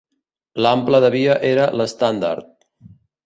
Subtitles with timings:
[0.65, 2.49] L'ample de via era l'estàndard.